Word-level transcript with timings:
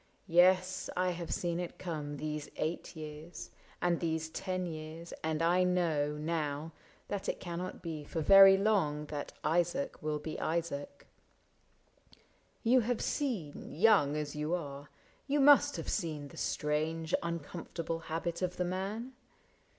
Yes, 0.25 0.89
I 0.97 1.11
have 1.11 1.31
seen 1.31 1.59
It 1.59 1.77
come 1.77 2.17
These 2.17 2.49
eight 2.55 2.95
years, 2.95 3.51
and 3.83 3.99
these 3.99 4.29
ten 4.29 4.65
years, 4.65 5.13
and 5.23 5.43
I 5.43 5.63
know 5.63 6.17
Now 6.17 6.71
that 7.07 7.29
it 7.29 7.39
cannot 7.39 7.83
be 7.83 8.03
for 8.03 8.19
very 8.21 8.57
long 8.57 9.01
96 9.01 9.11
ISAAC 9.11 9.11
AND 9.11 9.13
ARCHIBALD 9.13 9.27
That 9.27 9.47
Isaac 9.47 10.01
will 10.01 10.17
be 10.17 10.39
Isaac. 10.39 11.07
You 12.63 12.79
have 12.79 12.99
seen— 13.01 13.71
Young 13.79 14.15
as 14.17 14.35
you 14.35 14.55
are, 14.55 14.89
you 15.27 15.39
must 15.39 15.75
have 15.75 15.87
seen 15.87 16.29
the 16.29 16.37
strange 16.37 17.13
Uncomfortable 17.21 17.99
habit 17.99 18.41
of 18.41 18.57
the 18.57 18.65
man 18.65 19.13